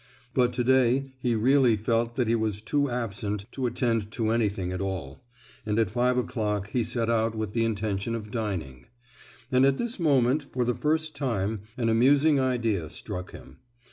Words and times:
But 0.33 0.51
to 0.53 0.63
day 0.63 1.13
he 1.19 1.35
really 1.35 1.77
felt 1.77 2.15
that 2.15 2.27
he 2.27 2.33
was 2.33 2.59
too 2.59 2.89
absent 2.89 3.45
to 3.51 3.67
attend 3.67 4.09
to 4.13 4.31
anything 4.31 4.71
at 4.71 4.81
all; 4.81 5.23
and 5.63 5.77
at 5.77 5.91
five 5.91 6.17
o'clock 6.17 6.71
he 6.71 6.83
set 6.83 7.07
out 7.07 7.35
with 7.35 7.53
the 7.53 7.63
intention 7.63 8.15
of 8.15 8.31
dining. 8.31 8.87
And 9.51 9.63
at 9.63 9.77
this 9.77 9.99
moment, 9.99 10.41
for 10.41 10.65
the 10.65 10.73
first 10.73 11.15
time, 11.15 11.61
an 11.77 11.87
amusing 11.87 12.39
idea 12.39 12.89
struck 12.89 13.29
him. 13.31 13.59